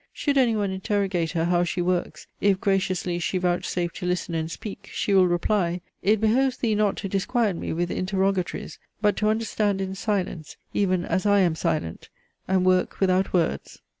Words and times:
"Should 0.11 0.35
any 0.35 0.55
one 0.55 0.71
interrogate 0.71 1.33
her, 1.33 1.45
how 1.45 1.63
she 1.63 1.79
works, 1.79 2.25
if 2.39 2.59
graciously 2.59 3.19
she 3.19 3.37
vouchsafe 3.37 3.93
to 3.93 4.07
listen 4.07 4.33
and 4.33 4.49
speak, 4.49 4.89
she 4.91 5.13
will 5.13 5.27
reply, 5.27 5.81
it 6.01 6.19
behoves 6.19 6.57
thee 6.57 6.73
not 6.73 6.97
to 6.97 7.07
disquiet 7.07 7.55
me 7.55 7.71
with 7.71 7.91
interrogatories, 7.91 8.79
but 8.99 9.15
to 9.17 9.29
understand 9.29 9.79
in 9.79 9.93
silence, 9.93 10.57
even 10.73 11.05
as 11.05 11.27
I 11.27 11.41
am 11.41 11.53
silent, 11.53 12.09
and 12.47 12.65
work 12.65 12.99
without 12.99 13.31
words." 13.31 13.79